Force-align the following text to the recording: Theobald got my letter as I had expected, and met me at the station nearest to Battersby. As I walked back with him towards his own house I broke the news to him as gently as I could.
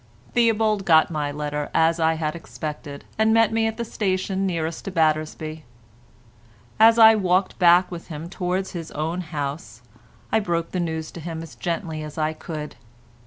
Theobald 0.33 0.83
got 0.83 1.11
my 1.11 1.31
letter 1.31 1.69
as 1.75 1.99
I 1.99 2.15
had 2.15 2.35
expected, 2.35 3.05
and 3.19 3.35
met 3.35 3.51
me 3.53 3.67
at 3.67 3.77
the 3.77 3.85
station 3.85 4.47
nearest 4.47 4.85
to 4.85 4.91
Battersby. 4.91 5.63
As 6.79 6.97
I 6.97 7.13
walked 7.13 7.59
back 7.59 7.91
with 7.91 8.07
him 8.07 8.27
towards 8.27 8.71
his 8.71 8.89
own 8.93 9.21
house 9.21 9.83
I 10.31 10.39
broke 10.39 10.71
the 10.71 10.79
news 10.79 11.11
to 11.11 11.19
him 11.19 11.43
as 11.43 11.53
gently 11.53 12.01
as 12.01 12.17
I 12.17 12.33
could. 12.33 12.77